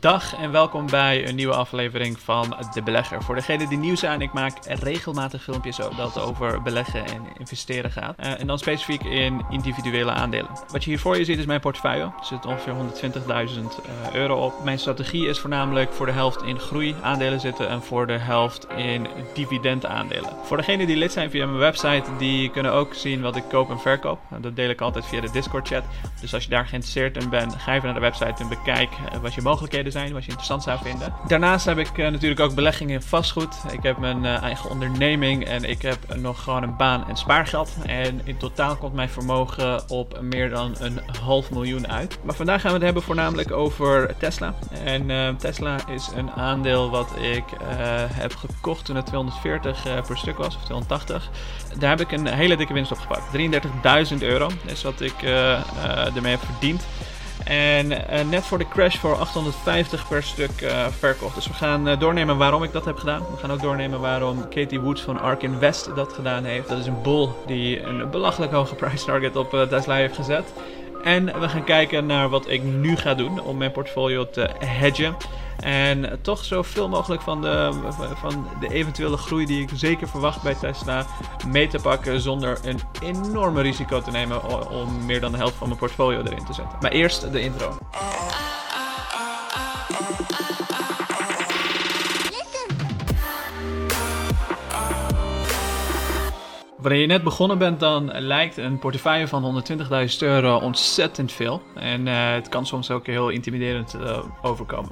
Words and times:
Dag 0.00 0.36
en 0.36 0.52
welkom 0.52 0.86
bij 0.90 1.28
een 1.28 1.34
nieuwe 1.34 1.54
aflevering 1.54 2.18
van 2.18 2.56
De 2.74 2.82
Belegger. 2.82 3.22
Voor 3.22 3.34
degenen 3.34 3.68
die 3.68 3.78
nieuw 3.78 3.96
zijn, 3.96 4.20
ik 4.20 4.32
maak 4.32 4.56
regelmatig 4.64 5.42
filmpjes 5.42 5.76
dat 5.76 6.20
over 6.20 6.62
beleggen 6.62 7.06
en 7.06 7.22
investeren 7.38 7.90
gaat. 7.90 8.18
Uh, 8.20 8.40
en 8.40 8.46
dan 8.46 8.58
specifiek 8.58 9.02
in 9.02 9.44
individuele 9.50 10.10
aandelen. 10.10 10.50
Wat 10.68 10.84
je 10.84 10.90
hier 10.90 10.98
voor 10.98 11.18
je 11.18 11.24
ziet 11.24 11.38
is 11.38 11.46
mijn 11.46 11.60
portefeuille. 11.60 12.02
Er 12.02 12.12
zit 12.24 12.46
ongeveer 12.46 12.74
120.000 12.74 12.78
uh, 13.28 14.14
euro 14.14 14.44
op. 14.44 14.64
Mijn 14.64 14.78
strategie 14.78 15.28
is 15.28 15.38
voornamelijk 15.38 15.92
voor 15.92 16.06
de 16.06 16.12
helft 16.12 16.42
in 16.42 16.58
groeiaandelen 16.58 17.40
zitten 17.40 17.68
en 17.68 17.82
voor 17.82 18.06
de 18.06 18.18
helft 18.18 18.66
in 18.76 19.06
dividendaandelen. 19.34 20.30
Voor 20.42 20.56
degenen 20.56 20.86
die 20.86 20.96
lid 20.96 21.12
zijn 21.12 21.30
via 21.30 21.46
mijn 21.46 21.58
website, 21.58 22.04
die 22.18 22.50
kunnen 22.50 22.72
ook 22.72 22.94
zien 22.94 23.20
wat 23.20 23.36
ik 23.36 23.44
koop 23.48 23.70
en 23.70 23.80
verkoop. 23.80 24.20
Dat 24.40 24.56
deel 24.56 24.70
ik 24.70 24.80
altijd 24.80 25.06
via 25.06 25.20
de 25.20 25.30
Discord 25.30 25.68
chat. 25.68 25.84
Dus 26.20 26.34
als 26.34 26.44
je 26.44 26.50
daar 26.50 26.66
geïnteresseerd 26.66 27.16
in 27.16 27.28
bent, 27.28 27.54
ga 27.54 27.74
even 27.74 27.84
naar 27.84 27.94
de 27.94 28.00
website 28.00 28.42
en 28.42 28.48
bekijk 28.48 28.90
wat 29.22 29.34
je 29.34 29.42
mogelijkheden 29.42 29.86
zijn, 29.90 30.12
wat 30.12 30.22
je 30.22 30.28
interessant 30.28 30.62
zou 30.62 30.78
vinden. 30.82 31.14
Daarnaast 31.26 31.64
heb 31.64 31.78
ik 31.78 31.98
uh, 31.98 32.08
natuurlijk 32.08 32.40
ook 32.40 32.54
beleggingen 32.54 32.94
in 32.94 33.02
vastgoed. 33.02 33.56
Ik 33.72 33.82
heb 33.82 33.98
mijn 33.98 34.24
uh, 34.24 34.42
eigen 34.42 34.70
onderneming 34.70 35.44
en 35.44 35.64
ik 35.64 35.82
heb 35.82 35.98
nog 36.16 36.42
gewoon 36.42 36.62
een 36.62 36.76
baan 36.76 37.08
en 37.08 37.16
spaargeld. 37.16 37.76
En 37.86 38.20
in 38.24 38.36
totaal 38.36 38.76
komt 38.76 38.94
mijn 38.94 39.08
vermogen 39.08 39.88
op 39.88 40.20
meer 40.20 40.50
dan 40.50 40.74
een 40.78 41.00
half 41.20 41.50
miljoen 41.50 41.88
uit. 41.88 42.18
Maar 42.22 42.34
vandaag 42.34 42.60
gaan 42.60 42.70
we 42.70 42.76
het 42.76 42.84
hebben 42.84 43.02
voornamelijk 43.02 43.52
over 43.52 44.16
Tesla. 44.18 44.54
En 44.84 45.10
uh, 45.10 45.28
Tesla 45.28 45.76
is 45.88 46.10
een 46.16 46.30
aandeel 46.30 46.90
wat 46.90 47.10
ik 47.20 47.44
heb 48.12 48.34
gekocht 48.34 48.84
toen 48.84 48.96
het 48.96 49.06
240 49.06 49.82
per 50.06 50.18
stuk 50.18 50.36
was, 50.36 50.56
of 50.56 50.64
280. 50.64 51.30
Daar 51.78 51.90
heb 51.90 52.00
ik 52.00 52.12
een 52.12 52.26
hele 52.26 52.56
dikke 52.56 52.72
winst 52.72 52.92
op 52.92 52.98
gepakt. 52.98 53.22
33.000 54.12 54.18
euro 54.18 54.50
is 54.64 54.82
wat 54.82 55.00
ik 55.00 55.22
ermee 56.14 56.30
heb 56.30 56.44
verdiend. 56.44 56.86
En 57.48 57.90
uh, 57.90 57.98
net 58.30 58.44
voor 58.46 58.58
de 58.58 58.68
crash 58.68 58.96
voor 58.96 59.16
850 59.16 60.08
per 60.08 60.22
stuk 60.22 60.60
uh, 60.60 60.86
verkocht. 60.86 61.34
Dus 61.34 61.46
we 61.46 61.52
gaan 61.52 61.88
uh, 61.88 61.98
doornemen 62.00 62.36
waarom 62.36 62.62
ik 62.62 62.72
dat 62.72 62.84
heb 62.84 62.96
gedaan. 62.96 63.20
We 63.20 63.36
gaan 63.36 63.52
ook 63.52 63.62
doornemen 63.62 64.00
waarom 64.00 64.48
Katie 64.48 64.80
Woods 64.80 65.02
van 65.02 65.20
Ark 65.20 65.42
Invest 65.42 65.94
dat 65.94 66.12
gedaan 66.12 66.44
heeft. 66.44 66.68
Dat 66.68 66.78
is 66.78 66.86
een 66.86 67.02
bull 67.02 67.28
die 67.46 67.82
een 67.82 68.10
belachelijk 68.10 68.52
hoge 68.52 68.74
price 68.74 69.04
target 69.04 69.36
op 69.36 69.66
Tesla 69.68 69.94
heeft 69.94 70.14
gezet. 70.14 70.52
En 71.02 71.40
we 71.40 71.48
gaan 71.48 71.64
kijken 71.64 72.06
naar 72.06 72.28
wat 72.28 72.48
ik 72.48 72.62
nu 72.62 72.96
ga 72.96 73.14
doen 73.14 73.40
om 73.40 73.56
mijn 73.56 73.72
portfolio 73.72 74.30
te 74.30 74.50
hedgen. 74.58 75.16
En 75.60 76.18
toch 76.22 76.44
zoveel 76.44 76.88
mogelijk 76.88 77.22
van 77.22 77.40
de, 77.40 77.72
van 78.20 78.48
de 78.60 78.72
eventuele 78.72 79.16
groei 79.16 79.46
die 79.46 79.62
ik 79.62 79.68
zeker 79.74 80.08
verwacht 80.08 80.42
bij 80.42 80.54
Tesla 80.54 81.06
mee 81.46 81.68
te 81.68 81.78
pakken. 81.78 82.20
Zonder 82.20 82.58
een 82.64 82.80
enorme 83.02 83.62
risico 83.62 84.00
te 84.00 84.10
nemen 84.10 84.68
om 84.70 85.04
meer 85.06 85.20
dan 85.20 85.32
de 85.32 85.38
helft 85.38 85.54
van 85.54 85.68
mijn 85.68 85.80
portfolio 85.80 86.22
erin 86.22 86.44
te 86.44 86.52
zetten. 86.52 86.78
Maar 86.80 86.90
eerst 86.90 87.32
de 87.32 87.40
intro. 87.40 87.78
Wanneer 96.88 97.06
je 97.06 97.12
net 97.12 97.24
begonnen 97.24 97.58
bent, 97.58 97.80
dan 97.80 98.12
lijkt 98.14 98.56
een 98.56 98.78
portefeuille 98.78 99.28
van 99.28 99.62
120.000 99.68 100.18
euro 100.18 100.56
ontzettend 100.56 101.32
veel. 101.32 101.62
En 101.74 102.06
uh, 102.06 102.32
het 102.32 102.48
kan 102.48 102.66
soms 102.66 102.90
ook 102.90 103.06
heel 103.06 103.28
intimiderend 103.28 103.94
uh, 103.94 104.18
overkomen. 104.42 104.90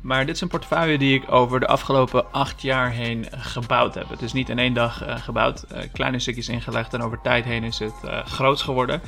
Maar 0.00 0.26
dit 0.26 0.34
is 0.34 0.40
een 0.40 0.48
portefeuille 0.48 0.98
die 0.98 1.14
ik 1.14 1.32
over 1.32 1.60
de 1.60 1.66
afgelopen 1.66 2.32
acht 2.32 2.62
jaar 2.62 2.90
heen 2.90 3.26
gebouwd 3.30 3.94
heb. 3.94 4.08
Het 4.08 4.22
is 4.22 4.32
niet 4.32 4.48
in 4.48 4.58
één 4.58 4.74
dag 4.74 5.06
uh, 5.06 5.16
gebouwd. 5.16 5.64
Kleine 5.92 6.18
stukjes 6.18 6.48
ingelegd 6.48 6.94
en 6.94 7.02
over 7.02 7.20
tijd 7.22 7.44
heen 7.44 7.64
is 7.64 7.78
het 7.78 7.94
uh, 8.04 8.24
groot 8.24 8.60
geworden. 8.60 9.00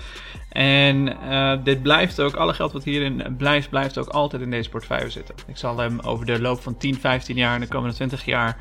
En 0.53 1.17
dit 1.65 1.83
blijft 1.83 2.21
ook, 2.21 2.35
alle 2.35 2.55
geld 2.55 2.73
wat 2.73 2.85
hierin 2.85 3.35
blijft, 3.39 3.71
blijft 3.71 3.99
ook 3.99 4.09
altijd 4.09 4.43
in 4.43 4.51
deze 4.51 4.71
portefeuille 4.71 5.11
zitten. 5.11 5.35
Ik 5.47 5.57
zal 5.57 5.79
hem 5.79 6.01
over 6.01 6.27
de 6.27 6.41
loop 6.41 6.63
van 6.63 6.77
10, 6.77 6.95
15 6.95 7.37
jaar 7.37 7.55
en 7.55 7.61
de 7.61 7.69
komende 7.69 7.95
20 7.95 8.25
jaar 8.25 8.57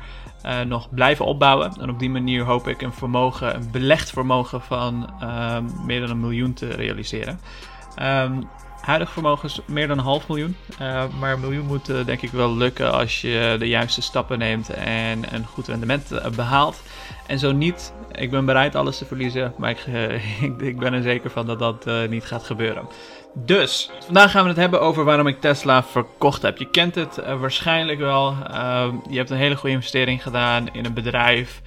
nog 0.66 0.90
blijven 0.90 1.24
opbouwen. 1.24 1.72
En 1.80 1.90
op 1.90 1.98
die 1.98 2.10
manier 2.10 2.44
hoop 2.44 2.68
ik 2.68 2.82
een 2.82 2.92
vermogen, 2.92 3.54
een 3.54 3.70
belegd 3.70 4.10
vermogen 4.10 4.60
van 4.60 5.10
meer 5.86 6.00
dan 6.00 6.10
een 6.10 6.20
miljoen 6.20 6.52
te 6.52 6.68
realiseren. 6.68 7.40
Um, 8.02 8.48
Huidig 8.82 9.10
vermogen 9.10 9.48
is 9.48 9.60
meer 9.66 9.88
dan 9.88 9.98
een 9.98 10.04
half 10.04 10.28
miljoen. 10.28 10.56
Uh, 10.80 11.04
maar 11.20 11.32
een 11.32 11.40
miljoen 11.40 11.66
moet 11.66 11.88
uh, 11.88 12.04
denk 12.04 12.22
ik 12.22 12.30
wel 12.30 12.56
lukken 12.56 12.92
als 12.92 13.20
je 13.20 13.56
de 13.58 13.68
juiste 13.68 14.02
stappen 14.02 14.38
neemt 14.38 14.68
en 14.70 15.34
een 15.34 15.46
goed 15.46 15.68
rendement 15.68 16.12
uh, 16.12 16.26
behaalt. 16.26 16.82
En 17.26 17.38
zo 17.38 17.52
niet, 17.52 17.92
ik 18.12 18.30
ben 18.30 18.44
bereid 18.44 18.74
alles 18.74 18.98
te 18.98 19.04
verliezen, 19.04 19.54
maar 19.56 19.70
ik, 19.70 19.86
ik, 20.48 20.60
ik 20.60 20.78
ben 20.78 20.92
er 20.92 21.02
zeker 21.02 21.30
van 21.30 21.46
dat 21.46 21.58
dat 21.58 22.08
niet 22.08 22.24
gaat 22.24 22.44
gebeuren. 22.44 22.88
Dus, 23.34 23.90
vandaag 24.04 24.30
gaan 24.30 24.42
we 24.42 24.48
het 24.48 24.58
hebben 24.58 24.80
over 24.80 25.04
waarom 25.04 25.26
ik 25.26 25.40
Tesla 25.40 25.84
verkocht 25.84 26.42
heb. 26.42 26.58
Je 26.58 26.70
kent 26.70 26.94
het 26.94 27.16
waarschijnlijk 27.40 27.98
wel. 27.98 28.36
je 29.10 29.16
hebt 29.16 29.30
een 29.30 29.36
hele 29.36 29.56
goede 29.56 29.74
investering 29.74 30.22
gedaan 30.22 30.68
in 30.72 30.84
een 30.84 30.94
bedrijf 30.94 31.62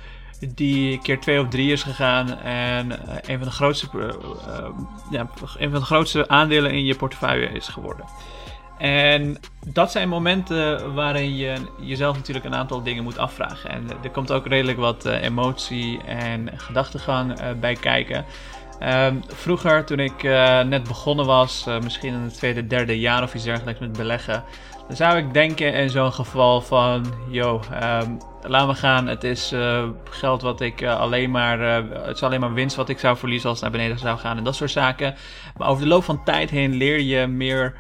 die 0.56 1.00
keer 1.00 1.20
2 1.20 1.42
of 1.42 1.48
3 1.48 1.72
is 1.72 1.84
gegaan 1.84 2.40
en 2.40 2.88
uh, 2.88 2.96
een, 3.22 3.38
van 3.38 3.48
de 3.48 3.54
grootste, 3.54 3.88
uh, 3.96 4.04
uh, 4.04 4.70
ja, 5.10 5.28
een 5.58 5.72
van 5.72 5.80
de 5.80 5.86
grootste 5.86 6.28
aandelen 6.28 6.72
in 6.72 6.86
je 6.86 6.96
portefeuille 6.96 7.48
is 7.48 7.68
geworden. 7.68 8.06
En 8.78 9.38
dat 9.66 9.92
zijn 9.92 10.10
momenten 10.10 10.94
waarin 10.94 11.36
je 11.36 11.56
jezelf 11.80 12.16
natuurlijk 12.16 12.46
een 12.46 12.56
aantal 12.56 12.84
dingen 12.84 13.04
moet 13.04 13.18
afvragen. 13.18 13.70
En 13.70 13.88
er 14.04 14.10
komt 14.10 14.32
ook 14.32 14.48
redelijk 14.48 14.78
wat 14.78 15.06
emotie 15.06 16.04
en 16.04 16.50
gedachtegang 16.56 17.60
bij 17.60 17.76
kijken. 17.76 18.26
Um, 18.84 19.22
vroeger, 19.28 19.86
toen 19.86 20.00
ik 20.00 20.24
net 20.68 20.84
begonnen 20.84 21.26
was, 21.26 21.66
misschien 21.84 22.14
in 22.14 22.20
het 22.20 22.34
tweede, 22.34 22.68
derde 22.68 23.00
jaar 23.00 23.24
of 23.24 23.34
iets 23.34 23.44
dergelijks 23.44 23.80
met 23.80 23.92
beleggen, 23.92 24.44
dan 24.88 24.96
zou 24.96 25.18
ik 25.18 25.34
denken 25.34 25.74
in 25.74 25.90
zo'n 25.90 26.14
geval 26.14 26.62
van, 26.62 27.14
yo, 27.30 27.62
um, 28.04 28.18
laten 28.42 28.68
we 28.68 28.76
gaan. 28.76 29.08
Het 29.08 29.24
is 29.24 29.54
uh, 29.54 29.84
geld 30.10 30.42
wat 30.42 30.62
ik 30.62 30.84
alleen 30.84 31.32
maar, 31.32 31.60
het 31.60 32.16
is 32.16 32.24
alleen 32.24 32.40
maar 32.40 32.54
winst 32.54 32.76
wat 32.76 32.90
ik 32.90 33.00
zou 33.00 33.18
verliezen 33.18 33.50
als 33.50 33.62
het 33.62 33.70
naar 33.70 33.80
beneden 33.80 34.00
zou 34.00 34.18
gaan 34.18 34.38
en 34.38 34.44
dat 34.44 34.56
soort 34.56 34.72
zaken. 34.72 35.16
Maar 35.58 35.68
over 35.68 35.84
de 35.84 35.90
loop 35.90 36.04
van 36.04 36.24
tijd 36.24 36.50
heen 36.50 36.74
leer 36.74 37.00
je 37.00 37.28
meer 37.28 37.74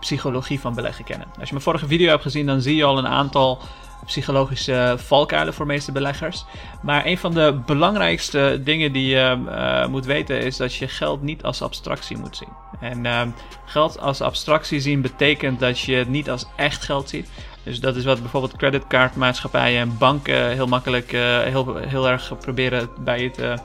psychologie 0.00 0.60
van 0.60 0.74
beleggen 0.74 1.04
kennen. 1.04 1.26
Als 1.26 1.44
je 1.44 1.52
mijn 1.52 1.64
vorige 1.64 1.86
video 1.86 2.08
hebt 2.08 2.22
gezien, 2.22 2.46
dan 2.46 2.60
zie 2.60 2.76
je 2.76 2.84
al 2.84 2.98
een 2.98 3.08
aantal 3.08 3.62
psychologische 4.06 4.94
valkuilen 4.98 5.54
voor 5.54 5.66
meeste 5.66 5.92
beleggers. 5.92 6.44
Maar 6.82 7.06
een 7.06 7.18
van 7.18 7.34
de 7.34 7.60
belangrijkste 7.66 8.60
dingen 8.64 8.92
die 8.92 9.06
je 9.06 9.38
uh, 9.46 9.86
moet 9.86 10.04
weten 10.04 10.40
is 10.40 10.56
dat 10.56 10.74
je 10.74 10.88
geld 10.88 11.22
niet 11.22 11.42
als 11.42 11.62
abstractie 11.62 12.16
moet 12.16 12.36
zien. 12.36 12.48
En 12.80 13.04
uh, 13.04 13.22
geld 13.64 14.00
als 14.00 14.20
abstractie 14.20 14.80
zien 14.80 15.00
betekent 15.00 15.60
dat 15.60 15.80
je 15.80 15.94
het 15.94 16.08
niet 16.08 16.30
als 16.30 16.46
echt 16.56 16.82
geld 16.82 17.08
ziet. 17.08 17.30
Dus 17.62 17.80
dat 17.80 17.96
is 17.96 18.04
wat 18.04 18.20
bijvoorbeeld 18.20 18.56
creditcardmaatschappijen 18.56 19.80
en 19.80 19.98
banken 19.98 20.50
heel 20.50 20.66
makkelijk, 20.66 21.12
uh, 21.12 21.40
heel, 21.40 21.76
heel 21.76 22.08
erg 22.08 22.38
proberen 22.38 22.88
bij 22.98 23.22
je 23.22 23.30
te, 23.30 23.58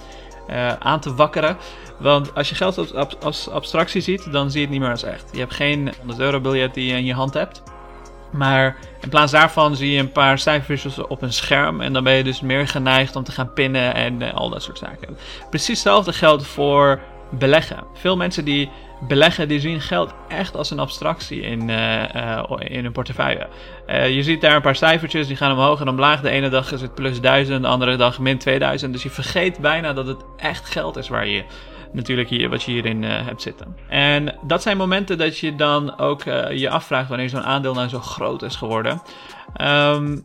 aan 0.79 0.99
te 0.99 1.15
wakkeren. 1.15 1.57
Want 1.99 2.35
als 2.35 2.49
je 2.49 2.55
geld 2.55 2.93
als, 2.93 3.19
als 3.19 3.49
abstractie 3.49 4.01
ziet, 4.01 4.31
dan 4.31 4.51
zie 4.51 4.59
je 4.59 4.65
het 4.65 4.73
niet 4.73 4.81
meer 4.81 4.91
als 4.91 5.03
echt. 5.03 5.29
Je 5.31 5.39
hebt 5.39 5.53
geen 5.53 5.93
100 5.97 6.19
euro 6.19 6.39
biljet 6.39 6.73
die 6.73 6.85
je 6.85 6.97
in 6.97 7.05
je 7.05 7.13
hand 7.13 7.33
hebt. 7.33 7.63
Maar 8.31 8.75
in 9.01 9.09
plaats 9.09 9.31
daarvan 9.31 9.75
zie 9.75 9.91
je 9.91 9.99
een 9.99 10.11
paar 10.11 10.39
cijfertjes 10.39 10.97
op 10.97 11.21
een 11.21 11.33
scherm. 11.33 11.81
En 11.81 11.93
dan 11.93 12.03
ben 12.03 12.13
je 12.13 12.23
dus 12.23 12.41
meer 12.41 12.67
geneigd 12.67 13.15
om 13.15 13.23
te 13.23 13.31
gaan 13.31 13.53
pinnen 13.53 13.93
en 13.93 14.21
uh, 14.21 14.33
al 14.33 14.49
dat 14.49 14.63
soort 14.63 14.77
zaken. 14.77 15.17
Precies 15.49 15.67
hetzelfde 15.67 16.13
geldt 16.13 16.45
voor 16.45 16.99
beleggen. 17.29 17.83
Veel 17.93 18.17
mensen 18.17 18.45
die 18.45 18.69
beleggen, 19.07 19.47
die 19.47 19.59
zien 19.59 19.81
geld 19.81 20.13
echt 20.27 20.55
als 20.55 20.71
een 20.71 20.79
abstractie 20.79 21.41
in, 21.41 21.69
uh, 21.69 22.03
uh, 22.15 22.43
in 22.57 22.83
hun 22.83 22.91
portefeuille. 22.91 23.47
je 23.87 24.23
ziet 24.23 24.41
daar 24.41 24.55
een 24.55 24.61
paar 24.61 24.75
cijfertjes, 24.75 25.27
die 25.27 25.35
gaan 25.35 25.51
omhoog 25.51 25.81
en 25.81 25.87
omlaag. 25.87 26.21
De 26.21 26.29
ene 26.29 26.49
dag 26.49 26.71
is 26.71 26.81
het 26.81 26.95
plus 26.95 27.21
1000, 27.21 27.61
de 27.61 27.67
andere 27.67 27.95
dag 27.95 28.19
min 28.19 28.37
2000. 28.37 28.93
Dus 28.93 29.03
je 29.03 29.09
vergeet 29.09 29.59
bijna 29.59 29.93
dat 29.93 30.07
het 30.07 30.23
echt 30.37 30.69
geld 30.69 30.97
is 30.97 31.09
waar 31.09 31.27
je 31.27 31.43
natuurlijk 31.91 32.29
hier, 32.29 32.49
wat 32.49 32.63
je 32.63 32.71
hierin 32.71 33.03
uh, 33.03 33.25
hebt 33.25 33.41
zitten. 33.41 33.75
En 33.87 34.35
dat 34.41 34.61
zijn 34.61 34.77
momenten 34.77 35.17
dat 35.17 35.37
je 35.37 35.55
dan 35.55 35.97
ook 35.97 36.25
uh, 36.25 36.51
je 36.51 36.69
afvraagt 36.69 37.09
wanneer 37.09 37.29
zo'n 37.29 37.43
aandeel 37.43 37.73
nou 37.73 37.87
zo 37.87 37.99
groot 37.99 38.41
is 38.41 38.55
geworden. 38.55 39.01
Um, 39.61 40.21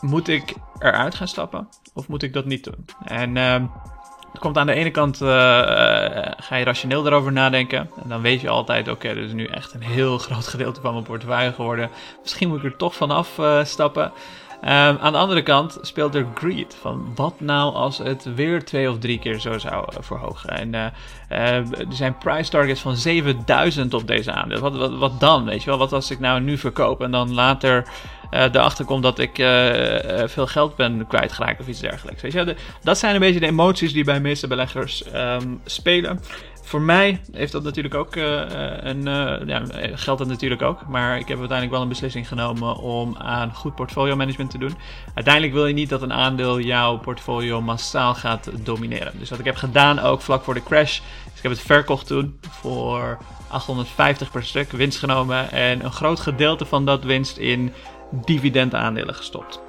moet 0.00 0.28
ik 0.28 0.54
eruit 0.78 1.14
gaan 1.14 1.28
stappen 1.28 1.68
of 1.94 2.08
moet 2.08 2.22
ik 2.22 2.32
dat 2.32 2.44
niet 2.44 2.64
doen? 2.64 2.84
En 3.04 3.36
het 4.32 4.42
komt 4.42 4.58
aan 4.58 4.66
de 4.66 4.72
ene 4.72 4.90
kant, 4.90 5.20
uh, 5.20 5.28
ga 6.36 6.56
je 6.56 6.64
rationeel 6.64 7.06
erover 7.06 7.32
nadenken. 7.32 7.90
En 8.02 8.08
dan 8.08 8.20
weet 8.20 8.40
je 8.40 8.48
altijd, 8.48 8.88
oké, 8.88 9.06
okay, 9.06 9.14
dit 9.14 9.24
is 9.24 9.32
nu 9.32 9.46
echt 9.46 9.74
een 9.74 9.82
heel 9.82 10.18
groot 10.28 10.46
gedeelte 10.46 10.80
van 10.80 10.92
mijn 10.92 11.04
portefeuille 11.04 11.52
geworden. 11.52 11.90
Misschien 12.22 12.48
moet 12.48 12.58
ik 12.58 12.64
er 12.64 12.76
toch 12.76 12.94
vanaf 12.94 13.40
stappen. 13.62 14.12
Um, 14.64 14.70
aan 14.70 15.12
de 15.12 15.18
andere 15.18 15.42
kant 15.42 15.78
speelt 15.80 16.14
er 16.14 16.26
greed. 16.34 16.76
Van 16.80 17.12
wat 17.14 17.40
nou 17.40 17.74
als 17.74 17.98
het 17.98 18.34
weer 18.34 18.64
twee 18.64 18.90
of 18.90 18.98
drie 18.98 19.18
keer 19.18 19.40
zo 19.40 19.58
zou 19.58 19.86
uh, 19.92 19.98
verhogen? 20.00 20.50
En 20.50 20.72
uh, 20.72 20.86
uh, 21.30 21.56
er 21.56 21.86
zijn 21.88 22.18
price 22.18 22.50
targets 22.50 22.80
van 22.80 22.96
7000 22.96 23.94
op 23.94 24.06
deze 24.06 24.32
aandeel. 24.32 24.60
Wat, 24.60 24.76
wat, 24.76 24.94
wat, 24.98 25.20
dan? 25.20 25.44
Weet 25.44 25.62
je 25.62 25.70
wel? 25.70 25.78
Wat 25.78 25.92
als 25.92 26.10
ik 26.10 26.20
nou 26.20 26.40
nu 26.40 26.58
verkoop 26.58 27.02
en 27.02 27.10
dan 27.10 27.34
later 27.34 27.88
erachter 28.34 28.84
kom 28.84 29.00
dat 29.00 29.18
ik 29.18 29.34
veel 30.26 30.46
geld 30.46 30.76
ben 30.76 31.06
kwijtgeraakt 31.06 31.60
of 31.60 31.68
iets 31.68 31.80
dergelijks? 31.80 32.22
Weet 32.22 32.32
je? 32.32 32.56
Dat 32.82 32.98
zijn 32.98 33.14
een 33.14 33.20
beetje 33.20 33.40
de 33.40 33.46
emoties 33.46 33.92
die 33.92 34.04
bij 34.04 34.20
meeste 34.20 34.46
beleggers 34.46 35.04
um, 35.14 35.60
spelen. 35.64 36.20
voor 36.62 36.80
mij 36.80 37.20
heeft 37.32 37.52
dat 37.52 37.62
natuurlijk 37.62 37.94
ook 37.94 38.16
een, 38.16 39.02
ja, 39.46 39.62
geldt 39.94 40.20
dat 40.20 40.28
natuurlijk 40.28 40.62
ook. 40.62 40.86
Maar 40.88 41.18
ik 41.18 41.28
heb 41.28 41.38
uiteindelijk 41.38 41.70
wel 41.70 41.82
een 41.82 41.88
beslissing 41.88 42.28
genomen 42.28 42.76
om 42.76 43.16
aan 43.18 43.54
goed 43.54 43.74
portfolio 43.74 44.16
management 44.16 44.50
te 44.50 44.58
doen. 44.58 44.76
Uiteindelijk 45.14 45.54
wil 45.54 45.66
je 45.66 45.74
niet 45.74 45.88
dat 45.88 46.02
een 46.02 46.12
aandeel 46.12 46.60
jouw 46.60 46.98
portfolio 46.98 47.60
massaal 47.60 48.14
gaat 48.14 48.50
domineren. 48.62 49.12
Dus 49.18 49.30
wat 49.30 49.38
ik 49.38 49.44
heb 49.44 49.56
gedaan, 49.56 49.98
ook 49.98 50.20
vlak 50.20 50.44
voor 50.44 50.54
de 50.54 50.62
crash, 50.62 50.98
is 50.98 51.36
ik 51.36 51.42
heb 51.42 51.50
het 51.50 51.60
verkocht 51.60 52.06
toen 52.06 52.38
voor 52.50 53.18
850 53.48 54.30
per 54.30 54.44
stuk 54.44 54.70
winst 54.70 54.98
genomen. 54.98 55.50
En 55.50 55.84
een 55.84 55.92
groot 55.92 56.20
gedeelte 56.20 56.64
van 56.64 56.84
dat 56.84 57.04
winst 57.04 57.36
in 57.36 57.72
dividendaandelen 58.24 59.14
gestopt. 59.14 59.60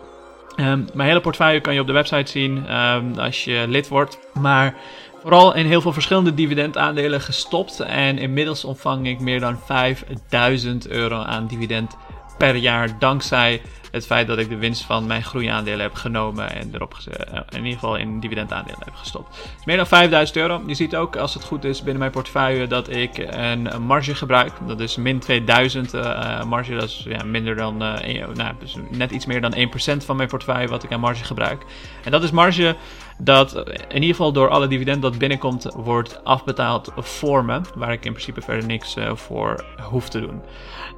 Um, 0.59 0.87
mijn 0.93 1.07
hele 1.07 1.21
portefeuille 1.21 1.61
kan 1.61 1.73
je 1.73 1.79
op 1.79 1.87
de 1.87 1.93
website 1.93 2.31
zien 2.31 2.75
um, 2.75 3.19
als 3.19 3.43
je 3.43 3.65
lid 3.67 3.87
wordt. 3.87 4.19
Maar 4.33 4.75
vooral 5.21 5.55
in 5.55 5.65
heel 5.65 5.81
veel 5.81 5.93
verschillende 5.93 6.33
dividendaandelen 6.33 7.21
gestopt. 7.21 7.79
En 7.79 8.17
inmiddels 8.17 8.65
ontvang 8.65 9.07
ik 9.07 9.19
meer 9.19 9.39
dan 9.39 9.59
5000 9.65 10.87
euro 10.87 11.21
aan 11.21 11.47
dividend 11.47 11.97
per 12.37 12.55
jaar. 12.55 12.99
Dankzij 12.99 13.61
het 13.95 14.05
feit 14.05 14.27
dat 14.27 14.37
ik 14.37 14.49
de 14.49 14.57
winst 14.57 14.83
van 14.83 15.07
mijn 15.07 15.23
groeiaandelen 15.23 15.79
heb 15.79 15.93
genomen 15.93 16.51
en 16.51 16.69
erop 16.73 16.97
eh, 17.11 17.39
in 17.49 17.57
ieder 17.57 17.73
geval 17.73 17.95
in 17.95 18.19
dividendaandelen 18.19 18.79
heb 18.85 18.95
gestopt. 18.95 19.35
Dus 19.55 19.65
meer 19.65 19.77
dan 19.77 19.87
5000 19.87 20.37
euro. 20.37 20.61
Je 20.67 20.73
ziet 20.73 20.95
ook 20.95 21.15
als 21.15 21.33
het 21.33 21.43
goed 21.43 21.63
is 21.63 21.77
binnen 21.77 21.99
mijn 21.99 22.11
portefeuille 22.11 22.67
dat 22.67 22.89
ik 22.89 23.27
een 23.29 23.69
marge 23.81 24.15
gebruik. 24.15 24.51
Dat 24.67 24.79
is 24.79 24.95
min 24.95 25.19
2000 25.19 25.93
uh, 25.93 26.43
marge. 26.43 26.73
Dat 26.73 26.83
is 26.83 27.05
ja, 27.07 27.23
minder 27.23 27.55
dan, 27.55 27.77
nou, 27.77 28.53
dus 28.59 28.75
net 28.89 29.11
iets 29.11 29.25
meer 29.25 29.41
dan 29.41 29.55
1% 29.55 30.05
van 30.05 30.15
mijn 30.15 30.29
portefeuille 30.29 30.67
wat 30.67 30.83
ik 30.83 30.91
aan 30.91 30.99
marge 30.99 31.23
gebruik. 31.23 31.65
En 32.03 32.11
dat 32.11 32.23
is 32.23 32.31
marge 32.31 32.75
dat 33.17 33.55
in 33.87 33.93
ieder 33.93 34.09
geval 34.15 34.31
door 34.31 34.49
alle 34.49 34.67
dividend 34.67 35.01
dat 35.01 35.17
binnenkomt 35.17 35.73
wordt 35.75 36.23
afbetaald 36.23 36.91
voor 36.97 37.45
me. 37.45 37.61
Waar 37.75 37.91
ik 37.91 38.05
in 38.05 38.11
principe 38.11 38.41
verder 38.41 38.65
niks 38.65 38.95
voor 39.13 39.65
hoef 39.81 40.09
te 40.09 40.19
doen. 40.19 40.41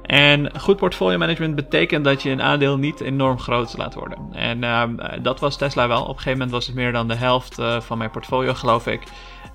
En 0.02 0.60
goed 0.60 0.76
portfolio 0.76 1.18
management 1.18 1.54
betekent 1.54 2.04
dat 2.04 2.22
je 2.22 2.30
een 2.30 2.42
aandeel 2.42 2.76
niet 2.76 2.87
enorm 2.96 3.38
groot 3.38 3.76
laat 3.76 3.94
worden. 3.94 4.18
En 4.32 4.62
uh, 4.62 4.82
dat 5.22 5.40
was 5.40 5.56
Tesla 5.56 5.88
wel. 5.88 6.02
Op 6.02 6.08
een 6.08 6.14
gegeven 6.14 6.32
moment 6.32 6.50
was 6.50 6.66
het 6.66 6.74
meer 6.74 6.92
dan 6.92 7.08
de 7.08 7.14
helft 7.14 7.58
uh, 7.58 7.80
van 7.80 7.98
mijn 7.98 8.10
portfolio, 8.10 8.54
geloof 8.54 8.86
ik. 8.86 9.02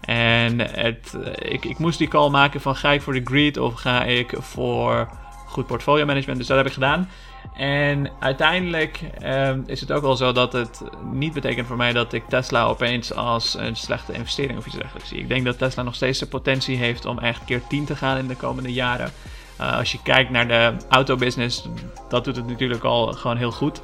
En 0.01 0.59
het, 0.59 1.13
uh, 1.15 1.51
ik, 1.53 1.65
ik 1.65 1.77
moest 1.77 1.97
die 1.97 2.07
call 2.07 2.29
maken 2.29 2.61
van 2.61 2.75
ga 2.75 2.91
ik 2.91 3.01
voor 3.01 3.13
de 3.13 3.21
greed 3.23 3.57
of 3.57 3.73
ga 3.73 4.03
ik 4.03 4.35
voor 4.39 5.07
goed 5.47 5.65
portfolio 5.65 6.05
management. 6.05 6.37
Dus 6.39 6.47
dat 6.47 6.57
heb 6.57 6.65
ik 6.65 6.73
gedaan. 6.73 7.09
En 7.53 8.11
uiteindelijk 8.19 8.99
um, 9.23 9.63
is 9.65 9.81
het 9.81 9.91
ook 9.91 10.01
wel 10.01 10.15
zo 10.15 10.31
dat 10.31 10.53
het 10.53 10.81
niet 11.11 11.33
betekent 11.33 11.67
voor 11.67 11.77
mij 11.77 11.93
dat 11.93 12.13
ik 12.13 12.23
Tesla 12.27 12.65
opeens 12.65 13.13
als 13.13 13.57
een 13.57 13.75
slechte 13.75 14.13
investering 14.13 14.57
of 14.57 14.65
iets 14.65 14.75
dergelijks 14.75 15.09
zie. 15.09 15.19
Ik 15.19 15.27
denk 15.27 15.45
dat 15.45 15.57
Tesla 15.57 15.83
nog 15.83 15.95
steeds 15.95 16.19
de 16.19 16.25
potentie 16.25 16.77
heeft 16.77 17.05
om 17.05 17.19
echt 17.19 17.45
keer 17.45 17.61
10 17.67 17.85
te 17.85 17.95
gaan 17.95 18.17
in 18.17 18.27
de 18.27 18.35
komende 18.35 18.73
jaren. 18.73 19.11
Uh, 19.61 19.77
als 19.77 19.91
je 19.91 20.01
kijkt 20.03 20.29
naar 20.29 20.47
de 20.47 20.73
autobusiness, 20.89 21.69
dat 22.09 22.23
doet 22.23 22.35
het 22.35 22.47
natuurlijk 22.47 22.83
al 22.83 23.07
gewoon 23.07 23.37
heel 23.37 23.51
goed. 23.51 23.81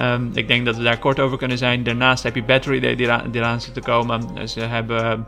Um, 0.00 0.30
ik 0.34 0.48
denk 0.48 0.64
dat 0.64 0.76
we 0.76 0.82
daar 0.82 0.98
kort 0.98 1.20
over 1.20 1.38
kunnen 1.38 1.58
zijn. 1.58 1.82
Daarnaast 1.82 2.22
heb 2.22 2.34
je 2.34 2.42
Battery 2.42 2.80
die, 2.80 2.96
die 2.96 3.40
eraan 3.40 3.60
zit 3.60 3.74
te 3.74 3.80
komen. 3.80 4.48
Ze 4.48 4.60
hebben 4.60 5.26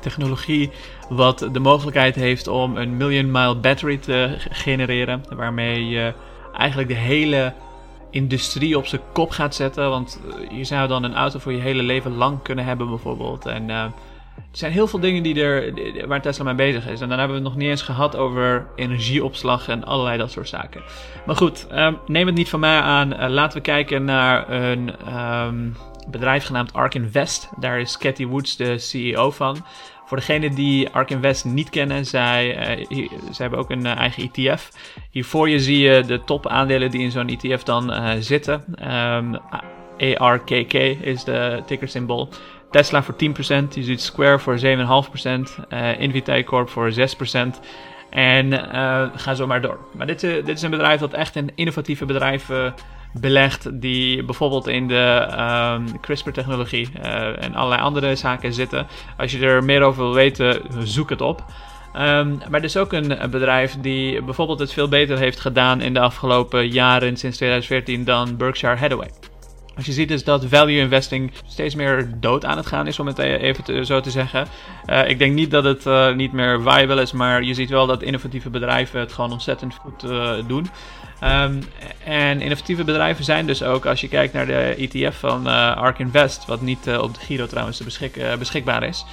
technologie 0.00 0.70
wat 1.08 1.48
de 1.52 1.60
mogelijkheid 1.60 2.14
heeft 2.14 2.48
om 2.48 2.76
een 2.76 2.96
million 2.96 3.30
mile 3.30 3.56
battery 3.56 3.96
te 3.96 4.36
genereren. 4.50 5.24
Waarmee 5.36 5.88
je 5.88 6.14
eigenlijk 6.56 6.88
de 6.88 6.94
hele 6.94 7.54
industrie 8.10 8.78
op 8.78 8.86
zijn 8.86 9.00
kop 9.12 9.30
gaat 9.30 9.54
zetten. 9.54 9.90
Want 9.90 10.20
je 10.50 10.64
zou 10.64 10.88
dan 10.88 11.02
een 11.02 11.14
auto 11.14 11.38
voor 11.38 11.52
je 11.52 11.60
hele 11.60 11.82
leven 11.82 12.16
lang 12.16 12.42
kunnen 12.42 12.64
hebben 12.64 12.88
bijvoorbeeld. 12.88 13.46
En 13.46 13.68
uh, 13.68 13.84
er 14.50 14.58
zijn 14.58 14.72
heel 14.72 14.86
veel 14.86 15.00
dingen 15.00 15.22
die 15.22 15.42
er, 15.42 15.72
waar 16.06 16.22
Tesla 16.22 16.44
mee 16.44 16.54
bezig 16.54 16.88
is. 16.88 17.00
En 17.00 17.08
dan 17.08 17.18
hebben 17.18 17.36
we 17.36 17.42
het 17.42 17.52
nog 17.52 17.60
niet 17.60 17.68
eens 17.68 17.82
gehad 17.82 18.16
over 18.16 18.66
energieopslag 18.76 19.68
en 19.68 19.84
allerlei 19.84 20.18
dat 20.18 20.30
soort 20.30 20.48
zaken. 20.48 20.82
Maar 21.26 21.36
goed, 21.36 21.66
um, 21.72 21.98
neem 22.06 22.26
het 22.26 22.34
niet 22.34 22.48
van 22.48 22.60
mij 22.60 22.80
aan. 22.80 23.12
Uh, 23.12 23.28
laten 23.28 23.58
we 23.58 23.64
kijken 23.64 24.04
naar 24.04 24.50
een 24.50 24.94
um, 25.16 25.76
bedrijf 26.10 26.44
genaamd 26.44 26.72
Ark 26.72 26.94
Invest. 26.94 27.48
Daar 27.58 27.80
is 27.80 27.98
Cathy 27.98 28.26
Woods 28.26 28.56
de 28.56 28.78
CEO 28.78 29.30
van. 29.30 29.64
Voor 30.06 30.16
degenen 30.16 30.54
die 30.54 30.88
Ark 30.88 31.10
Invest 31.10 31.44
niet 31.44 31.70
kennen, 31.70 32.06
zij, 32.06 32.78
uh, 32.78 32.86
zij 33.08 33.36
hebben 33.36 33.58
ook 33.58 33.70
een 33.70 33.84
uh, 33.86 33.96
eigen 33.96 34.30
ETF. 34.32 34.70
Hiervoor 35.10 35.48
je 35.48 35.60
zie 35.60 35.78
je 35.78 36.02
de 36.06 36.24
top 36.24 36.46
aandelen 36.46 36.90
die 36.90 37.00
in 37.00 37.10
zo'n 37.10 37.28
ETF 37.28 37.62
dan 37.62 37.92
zitten. 38.22 38.64
Um, 38.92 39.38
ARKK 40.16 40.74
is 41.00 41.24
de 41.24 41.62
ticker 41.66 41.88
symbool. 41.88 42.28
Tesla 42.70 43.02
voor 43.02 43.14
10%, 43.14 43.16
je 43.74 43.82
ziet 43.82 44.00
Square 44.02 44.38
voor 44.38 44.58
7,5%, 44.58 44.60
uh, 45.72 46.00
Invitae 46.00 46.44
Corp 46.44 46.68
voor 46.68 46.92
6%. 46.92 46.94
En 48.10 48.46
uh, 48.46 49.06
ga 49.14 49.34
zo 49.34 49.46
maar 49.46 49.60
door. 49.60 49.78
Maar 49.96 50.06
dit, 50.06 50.22
uh, 50.22 50.34
dit 50.44 50.56
is 50.56 50.62
een 50.62 50.70
bedrijf 50.70 51.00
dat 51.00 51.12
echt 51.12 51.36
in 51.36 51.50
innovatieve 51.54 52.04
bedrijven 52.04 52.74
belegt. 53.12 53.80
Die 53.80 54.24
bijvoorbeeld 54.24 54.66
in 54.66 54.88
de 54.88 55.28
um, 55.78 56.00
CRISPR-technologie 56.00 56.88
en 57.38 57.54
allerlei 57.54 57.82
andere 57.82 58.16
zaken 58.16 58.52
zitten. 58.52 58.86
Als 59.16 59.32
je 59.32 59.46
er 59.46 59.64
meer 59.64 59.82
over 59.82 60.02
wil 60.02 60.14
weten, 60.14 60.62
zoek 60.82 61.10
het 61.10 61.20
op. 61.20 61.44
Um, 61.96 62.38
maar 62.48 62.58
er 62.60 62.64
is 62.64 62.76
ook 62.76 62.92
een, 62.92 63.30
bedrijf 63.30 63.76
die 63.80 64.22
bijvoorbeeld 64.22 64.58
het 64.58 64.72
veel 64.72 64.88
beter 64.88 65.18
heeft 65.18 65.40
gedaan 65.40 65.80
in 65.80 65.94
de 65.94 66.00
afgelopen 66.00 66.68
jaren, 66.68 67.16
sinds 67.16 67.36
2014, 67.36 68.04
dan 68.04 68.36
Berkshire 68.36 68.76
Hathaway. 68.76 69.29
Wat 69.80 69.88
je 69.88 69.94
ziet 69.94 70.10
is 70.10 70.24
dat 70.24 70.44
value 70.48 70.78
investing 70.78 71.32
steeds 71.46 71.74
meer 71.74 72.10
dood 72.16 72.44
aan 72.44 72.56
het 72.56 72.66
gaan 72.66 72.86
is, 72.86 72.98
om 72.98 73.06
het 73.06 73.18
e- 73.18 73.36
even 73.36 73.86
zo 73.86 74.00
te 74.00 74.10
zeggen. 74.10 74.46
Uh, 74.86 75.08
ik 75.08 75.18
denk 75.18 75.34
niet 75.34 75.50
dat 75.50 75.64
het 75.64 75.86
uh, 75.86 76.14
niet 76.14 76.32
meer 76.32 76.62
viable 76.62 77.02
is, 77.02 77.12
maar 77.12 77.42
je 77.42 77.54
ziet 77.54 77.70
wel 77.70 77.86
dat 77.86 78.02
innovatieve 78.02 78.50
bedrijven 78.50 79.00
het 79.00 79.12
gewoon 79.12 79.32
ontzettend 79.32 79.74
goed 79.74 80.04
uh, 80.04 80.32
doen. 80.46 80.66
Um, 81.24 81.62
en 82.04 82.40
innovatieve 82.40 82.84
bedrijven 82.84 83.24
zijn 83.24 83.46
dus 83.46 83.62
ook, 83.62 83.86
als 83.86 84.00
je 84.00 84.08
kijkt 84.08 84.32
naar 84.32 84.46
de 84.46 84.74
ETF 84.78 85.18
van 85.18 85.46
ARK 85.76 85.98
Invest, 85.98 86.46
wat 86.46 86.60
niet 86.60 86.98
op 86.98 87.14
de 87.14 87.20
Giro 87.20 87.46
trouwens 87.46 87.84
beschik 87.84 88.20
beschikbaar 88.38 88.82
is. 88.82 89.04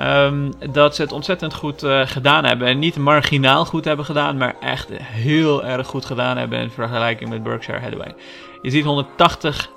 Um, 0.00 0.52
dat 0.70 0.94
ze 0.94 1.02
het 1.02 1.12
ontzettend 1.12 1.54
goed 1.54 1.84
uh, 1.84 2.06
gedaan 2.06 2.44
hebben. 2.44 2.68
En 2.68 2.78
niet 2.78 2.96
marginaal 2.96 3.64
goed 3.64 3.84
hebben 3.84 4.04
gedaan, 4.04 4.36
maar 4.36 4.54
echt 4.60 4.88
heel 5.02 5.64
erg 5.64 5.86
goed 5.86 6.04
gedaan 6.04 6.36
hebben 6.36 6.58
in 6.58 6.70
vergelijking 6.70 7.30
met 7.30 7.42
Berkshire 7.42 7.80
Hathaway. 7.80 8.14
Je 8.62 8.70
ziet 8.70 8.84
180, 8.84 9.70
188% 9.70 9.72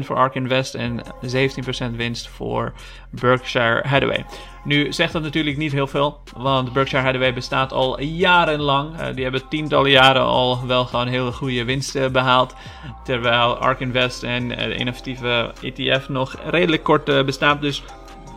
voor 0.00 0.16
ARK 0.16 0.34
Invest 0.34 0.74
en 0.74 1.02
17% 1.02 1.96
winst 1.96 2.28
voor 2.28 2.72
Berkshire 3.10 3.88
Hathaway. 3.88 4.24
Nu 4.64 4.92
zegt 4.92 5.12
dat 5.12 5.22
natuurlijk 5.22 5.56
niet 5.56 5.72
heel 5.72 5.86
veel, 5.86 6.20
want 6.36 6.72
Berkshire 6.72 7.04
Hathaway 7.04 7.34
bestaat 7.34 7.72
al 7.72 8.00
jarenlang. 8.00 9.00
Uh, 9.00 9.06
die 9.14 9.22
hebben 9.22 9.48
tientallen 9.48 9.90
jaren 9.90 10.22
al 10.22 10.66
wel 10.66 10.84
gewoon 10.84 11.06
hele 11.06 11.32
goede 11.32 11.64
winsten 11.64 12.12
behaald. 12.12 12.54
Terwijl 13.04 13.56
ARK 13.56 13.80
Invest 13.80 14.22
en 14.22 14.48
de 14.48 14.74
innovatieve 14.74 15.52
ETF 15.62 16.08
nog 16.08 16.36
redelijk 16.44 16.82
kort 16.82 17.24
bestaat. 17.26 17.60
Dus 17.60 17.82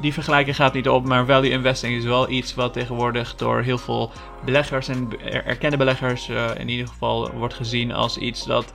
die 0.01 0.13
vergelijking 0.13 0.55
gaat 0.55 0.73
niet 0.73 0.89
op, 0.89 1.05
maar 1.05 1.25
value 1.25 1.49
investing 1.49 1.97
is 1.97 2.03
wel 2.03 2.29
iets 2.29 2.55
wat 2.55 2.73
tegenwoordig 2.73 3.35
door 3.35 3.61
heel 3.61 3.77
veel 3.77 4.11
beleggers 4.45 4.87
en 4.87 5.09
erkende 5.45 5.77
beleggers 5.77 6.29
uh, 6.29 6.45
in 6.57 6.69
ieder 6.69 6.87
geval 6.87 7.31
wordt 7.31 7.53
gezien 7.53 7.93
als 7.93 8.17
iets 8.17 8.45
dat 8.45 8.73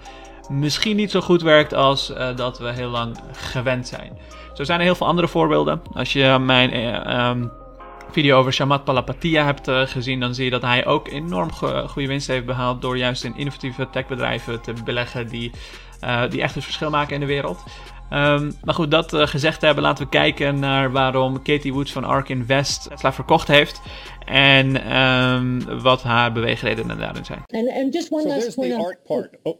misschien 0.48 0.96
niet 0.96 1.10
zo 1.10 1.20
goed 1.20 1.42
werkt 1.42 1.74
als 1.74 2.10
uh, 2.10 2.36
dat 2.36 2.58
we 2.58 2.72
heel 2.72 2.88
lang 2.88 3.16
gewend 3.32 3.88
zijn. 3.88 4.18
Zo 4.54 4.64
zijn 4.64 4.78
er 4.78 4.84
heel 4.84 4.94
veel 4.94 5.06
andere 5.06 5.28
voorbeelden. 5.28 5.82
Als 5.92 6.12
je 6.12 6.38
mijn 6.40 6.76
uh, 6.76 7.28
um, 7.28 7.50
video 8.10 8.38
over 8.38 8.52
Shamat 8.52 8.84
Palapatia 8.84 9.44
hebt 9.44 9.70
gezien, 9.70 10.20
dan 10.20 10.34
zie 10.34 10.44
je 10.44 10.50
dat 10.50 10.62
hij 10.62 10.86
ook 10.86 11.08
enorm 11.08 11.52
go 11.52 11.86
goede 11.86 12.08
winst 12.08 12.26
heeft 12.26 12.46
behaald 12.46 12.82
door 12.82 12.98
juist 12.98 13.24
in 13.24 13.36
innovatieve 13.36 13.88
techbedrijven 13.90 14.60
te 14.60 14.72
beleggen 14.84 15.28
die, 15.28 15.50
die 16.30 16.42
echt 16.42 16.54
het 16.54 16.64
verschil 16.64 16.90
maken 16.90 17.14
in 17.14 17.20
de 17.20 17.26
wereld. 17.26 17.58
Um, 18.12 18.52
maar 18.64 18.74
goed, 18.74 18.90
dat 18.90 19.12
uh, 19.12 19.26
gezegd 19.26 19.60
hebben, 19.60 19.82
laten 19.82 20.04
we 20.04 20.10
kijken 20.10 20.58
naar 20.58 20.92
waarom 20.92 21.42
Katie 21.42 21.72
Woods 21.72 21.92
van 21.92 22.04
Ark 22.04 22.28
Invest 22.28 22.88
Tesla 22.88 23.12
verkocht 23.12 23.48
heeft. 23.48 23.80
En 24.24 24.98
um, 24.98 25.80
wat 25.82 26.02
haar 26.02 26.32
beweegredenen 26.32 26.98
daarin 26.98 27.24
zijn. 27.24 27.42
And, 27.46 27.70
and 27.70 27.94
just 27.94 28.10
one 28.12 28.22
so 28.22 28.28
last 28.28 28.54
point. 28.54 28.70
The 28.70 28.84
Ark 28.84 28.98
part. 29.06 29.30
Oh. 29.42 29.56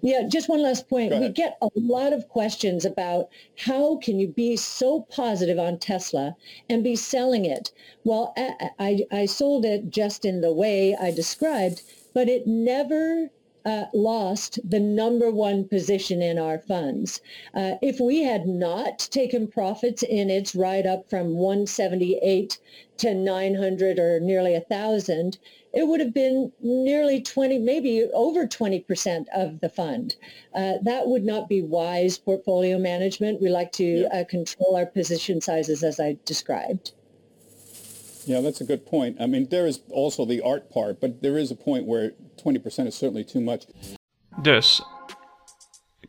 Yeah, 0.00 0.28
just 0.28 0.48
one 0.48 0.60
last 0.60 0.88
point. 0.88 1.12
We 1.12 1.30
get 1.32 1.56
a 1.60 1.68
lot 1.74 2.12
of 2.12 2.26
questions 2.28 2.84
about 2.84 3.28
how 3.54 3.98
can 3.98 4.18
you 4.18 4.32
be 4.34 4.56
so 4.56 5.06
positive 5.16 5.60
on 5.60 5.78
Tesla 5.78 6.36
and 6.66 6.82
be 6.82 6.96
selling 6.96 7.44
it? 7.44 7.72
Well, 8.02 8.32
I, 8.36 8.70
I, 8.78 9.06
I 9.22 9.26
sold 9.26 9.64
it 9.64 9.90
just 9.90 10.24
in 10.24 10.40
the 10.40 10.52
way 10.52 10.96
I 11.00 11.12
described, 11.12 11.82
but 12.12 12.28
it 12.28 12.46
never 12.46 13.30
uh, 13.64 13.84
lost 13.94 14.58
the 14.68 14.80
number 14.80 15.30
one 15.30 15.66
position 15.66 16.22
in 16.22 16.38
our 16.38 16.58
funds. 16.58 17.20
Uh, 17.54 17.74
if 17.82 18.00
we 18.00 18.22
had 18.22 18.46
not 18.46 18.98
taken 19.10 19.46
profits 19.46 20.02
in 20.02 20.30
its 20.30 20.54
ride 20.54 20.86
up 20.86 21.08
from 21.08 21.36
178 21.36 22.58
to 22.98 23.14
900 23.14 23.98
or 23.98 24.20
nearly 24.20 24.54
a 24.54 24.60
thousand, 24.60 25.38
it 25.72 25.86
would 25.86 26.00
have 26.00 26.12
been 26.12 26.52
nearly 26.60 27.20
20, 27.20 27.58
maybe 27.58 28.04
over 28.12 28.46
20% 28.46 29.26
of 29.34 29.60
the 29.60 29.68
fund. 29.68 30.16
Uh, 30.54 30.74
that 30.82 31.06
would 31.06 31.24
not 31.24 31.48
be 31.48 31.62
wise 31.62 32.18
portfolio 32.18 32.78
management. 32.78 33.40
We 33.40 33.48
like 33.48 33.72
to 33.72 34.06
uh, 34.12 34.24
control 34.24 34.76
our 34.76 34.86
position 34.86 35.40
sizes 35.40 35.82
as 35.82 35.98
I 35.98 36.18
described. 36.24 36.92
Yeah, 38.24 38.40
that's 38.40 38.60
a 38.60 38.64
good 38.64 38.86
point. 38.86 39.16
I 39.20 39.26
mean, 39.26 39.48
there 39.48 39.66
is 39.66 39.80
also 39.90 40.24
the 40.24 40.40
art 40.40 40.70
part, 40.70 41.00
but 41.00 41.22
there 41.22 41.36
is 41.36 41.50
a 41.50 41.56
point 41.56 41.86
where 41.86 42.12
20% 42.48 42.62
is 42.64 42.96
certainly 42.96 43.24
too 43.24 43.40
much. 43.40 43.64
Dus 44.42 44.82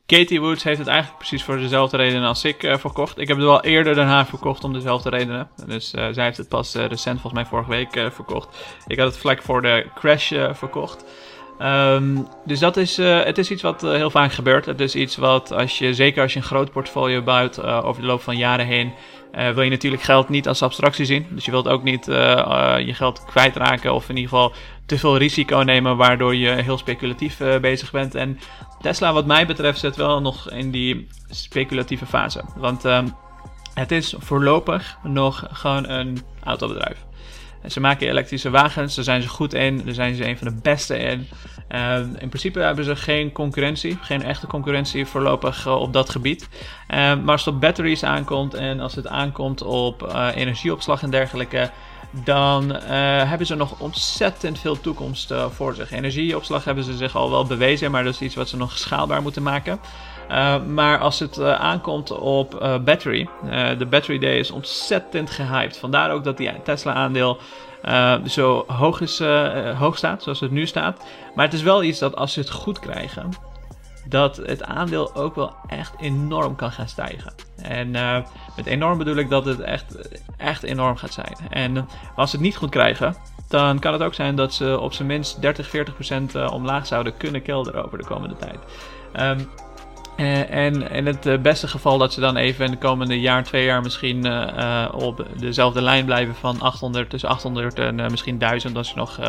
Katie 0.05 0.41
Woods 0.41 0.63
heeft 0.63 0.79
het 0.79 0.87
eigenlijk 0.87 1.17
precies 1.17 1.43
voor 1.43 1.57
dezelfde 1.57 1.97
redenen 1.97 2.27
als 2.27 2.43
ik 2.43 2.63
uh, 2.63 2.77
verkocht. 2.77 3.17
Ik 3.17 3.27
heb 3.27 3.37
het 3.37 3.45
wel 3.45 3.63
eerder 3.63 3.95
dan 3.95 4.07
haar 4.07 4.25
verkocht 4.25 4.63
om 4.63 4.73
dezelfde 4.73 5.09
redenen. 5.09 5.49
Dus 5.65 5.93
uh, 5.93 6.07
zij 6.11 6.23
heeft 6.23 6.37
het 6.37 6.49
pas 6.49 6.75
uh, 6.75 6.85
recent, 6.85 7.21
volgens 7.21 7.33
mij 7.33 7.45
vorige 7.45 7.69
week, 7.69 8.13
verkocht. 8.13 8.57
Ik 8.87 8.97
had 8.97 9.07
het 9.07 9.17
vlak 9.17 9.41
voor 9.41 9.61
de 9.61 9.85
crash 9.95 10.33
verkocht. 10.51 11.05
Um, 11.59 12.27
dus 12.45 12.59
dat 12.59 12.77
is, 12.77 12.97
het 12.97 13.37
is 13.37 13.51
iets 13.51 13.61
wat 13.61 13.81
heel 13.81 14.09
vaak 14.09 14.31
gebeurt. 14.31 14.65
Het 14.65 14.79
is 14.79 14.95
iets 14.95 15.15
wat, 15.15 15.51
als 15.51 15.77
je, 15.77 15.93
zeker 15.93 16.21
als 16.21 16.33
je 16.33 16.39
een 16.39 16.45
groot 16.45 16.71
portfolio 16.71 17.21
bouwt 17.21 17.61
over 17.63 18.01
de 18.01 18.07
loop 18.07 18.21
van 18.21 18.37
jaren 18.37 18.65
heen, 18.65 18.93
wil 19.33 19.61
je 19.61 19.69
natuurlijk 19.69 20.03
geld 20.03 20.29
niet 20.29 20.47
als 20.47 20.61
abstractie 20.61 21.05
zien. 21.05 21.27
Dus 21.29 21.45
je 21.45 21.51
wilt 21.51 21.67
ook 21.67 21.83
niet 21.83 22.07
uh, 22.07 22.15
uh, 22.17 22.75
je 22.85 22.93
geld 22.93 23.23
kwijtraken 23.25 23.93
of 23.93 24.09
in 24.09 24.15
ieder 24.15 24.29
geval 24.29 24.53
te 24.85 24.97
veel 24.97 25.17
risico 25.17 25.57
nemen, 25.57 25.97
waardoor 25.97 26.35
je 26.35 26.49
heel 26.49 26.77
speculatief 26.77 27.37
bezig 27.61 27.91
bent. 27.91 28.15
En 28.15 28.39
Tesla, 28.81 29.13
wat 29.13 29.25
mij 29.25 29.45
betreft, 29.45 29.79
zit 29.79 29.95
wel 29.95 30.21
nog 30.21 30.51
in 30.51 30.71
die 30.71 31.07
speculatieve 31.29 32.05
fase. 32.05 32.43
Want 32.55 32.85
ehm, 32.85 33.07
het 33.73 33.91
is 33.91 34.15
voorlopig 34.17 34.97
nog 35.03 35.47
gewoon 35.51 35.89
een 35.89 36.21
autobedrijf. 36.43 37.05
Ze 37.67 37.79
maken 37.79 38.07
elektrische 38.07 38.49
wagens, 38.49 38.95
daar 38.95 39.03
zijn 39.03 39.21
ze 39.21 39.27
goed 39.27 39.53
in, 39.53 39.81
daar 39.85 39.93
zijn 39.93 40.15
ze 40.15 40.27
een 40.27 40.37
van 40.37 40.47
de 40.47 40.59
beste 40.61 40.97
in. 40.97 41.27
Uh, 41.69 41.97
in 41.97 42.29
principe 42.29 42.59
hebben 42.59 42.85
ze 42.85 42.95
geen 42.95 43.31
concurrentie, 43.31 43.97
geen 44.01 44.23
echte 44.23 44.47
concurrentie 44.47 45.05
voorlopig 45.05 45.65
uh, 45.65 45.81
op 45.81 45.93
dat 45.93 46.09
gebied. 46.09 46.49
Uh, 46.51 46.97
maar 46.97 47.31
als 47.31 47.45
het 47.45 47.53
op 47.53 47.61
batteries 47.61 48.03
aankomt 48.03 48.53
en 48.53 48.79
als 48.79 48.95
het 48.95 49.07
aankomt 49.07 49.61
op 49.61 50.03
eh, 50.07 50.27
energieopslag 50.35 51.03
en 51.03 51.09
dergelijke, 51.09 51.69
dan 52.11 52.73
hebben 53.27 53.47
ze 53.47 53.55
nog 53.55 53.79
ontzettend 53.79 54.59
veel 54.59 54.81
toekomst 54.81 55.33
voor 55.49 55.75
zich. 55.75 55.91
Energieopslag 55.91 56.63
hebben 56.63 56.83
ze 56.83 56.97
zich 56.97 57.15
al 57.15 57.29
wel 57.29 57.45
bewezen, 57.45 57.91
maar 57.91 58.03
dat 58.03 58.13
is 58.13 58.21
iets 58.21 58.35
wat 58.35 58.49
ze 58.49 58.57
nog 58.57 58.77
schaalbaar 58.77 59.21
moeten 59.21 59.43
maken. 59.43 59.79
Uh, 60.31 60.63
maar 60.63 60.99
als 60.99 61.19
het 61.19 61.37
uh, 61.37 61.59
aankomt 61.59 62.11
op 62.11 62.53
uh, 62.61 62.77
battery, 62.77 63.29
de 63.77 63.85
battery 63.89 64.19
day 64.19 64.37
is 64.37 64.51
ontzettend 64.51 65.29
gehyped. 65.29 65.77
Vandaar 65.77 66.11
ook 66.11 66.23
dat 66.23 66.37
die 66.37 66.61
Tesla-aandeel 66.63 67.37
zo 68.25 68.63
hoog, 68.67 69.01
is, 69.01 69.19
hoog 69.77 69.97
staat, 69.97 70.23
zoals 70.23 70.39
het 70.39 70.51
nu 70.51 70.65
staat. 70.65 71.05
Maar 71.35 71.45
het 71.45 71.53
is 71.53 71.61
wel 71.61 71.83
iets 71.83 71.99
dat 71.99 72.15
als 72.15 72.33
ze 72.33 72.39
het 72.39 72.49
goed 72.49 72.79
krijgen, 72.79 73.29
dat 74.05 74.37
het 74.37 74.63
aandeel 74.63 75.15
ook 75.15 75.35
wel 75.35 75.55
echt 75.67 75.93
enorm 75.99 76.55
kan 76.55 76.71
gaan 76.71 76.87
stijgen. 76.87 77.33
En 77.61 77.91
met 78.55 78.65
enorm 78.65 78.97
bedoel 78.97 79.15
ik 79.15 79.29
dat 79.29 79.45
het 79.45 79.59
echt, 79.59 80.09
echt 80.37 80.63
enorm 80.63 80.95
gaat 80.95 81.13
zijn. 81.13 81.37
En 81.49 81.87
als 82.15 82.29
ze 82.29 82.35
het 82.35 82.45
niet 82.45 82.57
goed 82.57 82.69
krijgen, 82.69 83.15
dan 83.47 83.79
kan 83.79 83.93
het 83.93 84.01
ook 84.01 84.13
zijn 84.13 84.35
dat 84.35 84.53
ze 84.53 84.79
op 84.79 84.93
zijn 84.93 85.07
minst 85.07 85.41
30, 85.41 85.69
40 85.69 85.93
procent 85.93 86.49
omlaag 86.49 86.87
zouden 86.87 87.17
kunnen 87.17 87.41
kelderen 87.41 87.85
over 87.85 87.97
de 87.97 88.05
komende 88.05 88.35
tijd. 88.35 88.59
Um, 89.39 89.49
en 90.15 90.91
in 90.91 91.05
het 91.05 91.25
uh, 91.25 91.37
beste 91.37 91.67
geval 91.67 91.97
dat 91.97 92.13
ze 92.13 92.19
dan 92.19 92.35
even 92.35 92.65
in 92.65 92.71
de 92.71 92.77
komende 92.77 93.19
jaar, 93.19 93.43
twee 93.43 93.65
jaar 93.65 93.81
misschien 93.81 94.25
uh, 94.25 94.87
op 94.91 95.25
dezelfde 95.37 95.81
lijn 95.81 96.05
blijven 96.05 96.35
van 96.35 96.61
800, 96.61 97.09
tussen 97.09 97.29
800 97.29 97.79
en 97.79 97.95
misschien 97.95 98.37
1000, 98.37 98.75
dat 98.75 98.85
ze 98.85 98.95
nog 98.95 99.19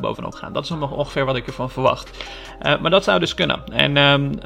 bovenop 0.00 0.34
gaan. 0.34 0.52
Dat 0.52 0.64
is 0.64 0.70
nog 0.70 0.90
ongeveer 0.90 1.24
wat 1.24 1.36
ik 1.36 1.46
ervan 1.46 1.70
verwacht. 1.70 2.24
maar 2.80 2.90
dat 2.90 3.04
zou 3.04 3.20
dus 3.20 3.34
kunnen. 3.34 3.62
En 3.72 3.96
um, 3.96 4.38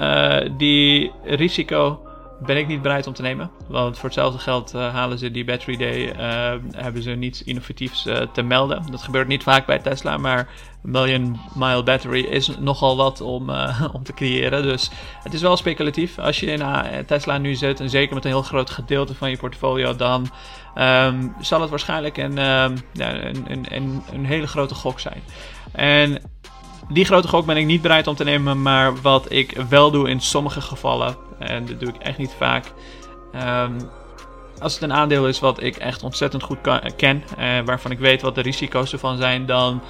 die 0.57 1.13
risico 1.25 2.06
ben 2.39 2.57
ik 2.57 2.67
niet 2.67 2.83
bereid 2.83 3.07
om 3.07 3.13
te 3.13 3.23
nemen. 3.23 3.51
Want 3.69 3.95
voor 3.95 4.05
hetzelfde 4.05 4.39
geld 4.39 4.75
uh, 4.75 4.95
halen 4.95 5.19
ze 5.19 5.31
die 5.31 5.45
Battery 5.45 5.77
Day, 5.77 6.17
uh, 6.17 6.61
hebben 6.77 7.03
ze 7.03 7.11
niets 7.11 7.45
innovatiefs 7.45 8.07
uh, 8.07 8.17
te 8.33 8.43
melden. 8.43 8.83
Dat 8.91 9.03
gebeurt 9.03 9.29
niet 9.29 9.43
vaak 9.43 9.67
bij 9.67 9.79
Tesla, 9.79 10.17
maar 10.17 10.49
Million 10.83 11.41
Mile 11.55 11.83
Battery 11.83 12.25
is 12.25 12.51
nogal 12.59 12.97
wat 12.97 13.21
om, 13.21 13.51
om 13.97 14.03
te 14.03 14.13
creëren. 14.15 14.63
Dus 14.63 14.91
het 15.23 15.35
is 15.35 15.43
wel 15.43 15.57
speculatief. 15.57 16.19
Als 16.19 16.41
je 16.41 16.47
in 16.47 17.05
Tesla 17.07 17.39
nu 17.39 17.55
zit, 17.55 17.81
en 17.81 17.91
zeker 17.91 18.15
met 18.15 18.25
een 18.25 18.31
heel 18.31 18.43
groot 18.43 18.71
gedeelte 18.71 19.15
van 19.15 19.31
je 19.31 19.37
portfolio, 19.37 19.97
dan 19.97 20.31
um, 20.79 21.35
zal 21.41 21.61
het 21.61 21.71
waarschijnlijk 21.71 22.17
een, 22.17 22.39
um, 22.39 22.77
ja, 22.93 23.15
een, 23.15 23.45
een, 23.49 23.67
een, 23.69 24.03
een 24.13 24.27
hele 24.27 24.47
grote 24.47 24.75
gok 24.75 25.01
zijn. 25.01 25.23
En 25.73 26.23
die 26.89 27.05
grote 27.05 27.29
gok 27.29 27.47
ben 27.47 27.57
ik 27.57 27.67
niet 27.67 27.83
bereid 27.83 28.07
om 28.07 28.15
te 28.15 28.25
nemen, 28.25 28.63
maar 28.63 29.01
wat 29.01 29.33
ik 29.33 29.57
wel 29.69 29.91
doe 29.91 30.09
in 30.09 30.21
sommige 30.21 30.61
gevallen, 30.61 31.17
en 31.39 31.67
dat 31.67 31.81
doe 31.81 31.89
ik 31.89 31.97
echt 31.97 32.19
niet 32.19 32.35
vaak. 32.39 32.73
Um, 33.35 33.77
als 34.59 34.75
het 34.75 34.83
een 34.83 34.93
aandeel 34.93 35.29
is 35.29 35.41
wat 35.41 35.63
ik 35.63 35.77
echt 35.77 36.03
ontzettend 36.03 36.43
goed 36.43 36.59
ken, 36.97 37.25
uh, 37.39 37.59
waarvan 37.65 37.91
ik 37.91 37.99
weet 37.99 38.23
wat 38.23 38.35
de 38.35 38.41
risico's 38.41 38.93
ervan 38.93 39.17
zijn, 39.17 39.47
dan 39.47 39.83